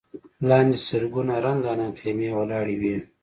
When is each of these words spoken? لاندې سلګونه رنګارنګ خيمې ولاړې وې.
لاندې 0.49 0.77
سلګونه 0.87 1.33
رنګارنګ 1.45 1.93
خيمې 2.01 2.29
ولاړې 2.37 2.75
وې. 2.81 2.97